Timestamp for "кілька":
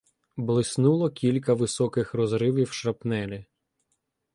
1.09-1.53